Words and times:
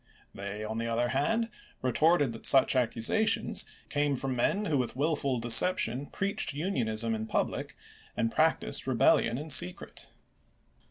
They, 0.33 0.63
on 0.63 0.79
the 0.79 0.87
other 0.91 1.09
hand, 1.09 1.51
retorted 1.83 2.33
that 2.33 2.47
such 2.47 2.75
accusations 2.75 3.65
came 3.87 4.15
from 4.15 4.35
men 4.35 4.65
who 4.65 4.79
with 4.79 4.95
willful 4.95 5.37
deception 5.37 6.07
preached 6.07 6.55
Unionism 6.55 7.13
in 7.13 7.27
public 7.27 7.75
and 8.17 8.31
practiced 8.31 8.87
rebellion 8.87 9.37
in 9.37 9.51
secret. 9.51 10.07